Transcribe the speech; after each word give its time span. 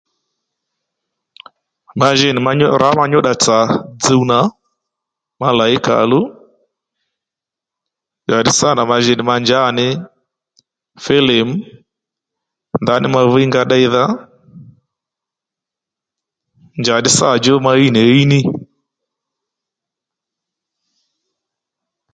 Mà 1.99 2.07
ji 2.19 2.29
nì 2.33 2.39
ma 2.45 2.51
nyú 2.59 2.67
rǎ 2.81 2.89
ma 2.97 3.03
nyǔddà 3.11 3.33
tsà 3.43 3.57
dzuw 4.01 4.23
nà 4.31 4.39
ma 5.39 5.47
làyí 5.57 5.77
kà 5.85 5.93
ò 6.03 6.05
luw 6.11 6.25
njàddí 8.25 8.51
sâ 8.59 8.69
nà 8.75 8.83
ma 8.89 8.95
ji 9.03 9.13
nì 9.15 9.23
ma 9.29 9.35
nja 9.41 9.57
ò 9.69 9.71
ní 9.77 9.87
filim 11.03 11.49
ndaní 12.81 13.07
ma 13.13 13.21
wí 13.33 13.41
nga 13.49 13.61
ddéydha 13.65 14.03
njàddí 16.81 17.09
sâ 17.17 17.27
djú 17.37 17.53
ma 17.65 17.71
ɦíy 17.77 17.89
nì 17.93 18.01
ɦíy 18.09 18.23
ní 18.31 18.39